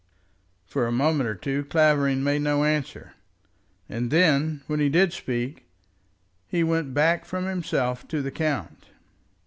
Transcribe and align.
For 0.65 0.87
a 0.87 0.91
moment 0.91 1.29
or 1.29 1.35
two 1.35 1.63
Clavering 1.65 2.23
made 2.23 2.41
no 2.41 2.63
answer, 2.63 3.13
and 3.87 4.09
then, 4.09 4.63
when 4.65 4.79
he 4.79 4.89
did 4.89 5.13
speak, 5.13 5.67
he 6.47 6.63
went 6.63 6.95
back 6.95 7.23
from 7.23 7.45
himself 7.45 8.07
to 8.07 8.23
the 8.23 8.31
count. 8.31 8.87